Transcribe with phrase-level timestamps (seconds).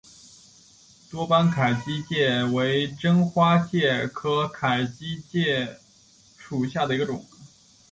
[1.11, 5.77] 多斑凯基介为真花介科凯基介
[6.39, 7.23] 属下的一个种。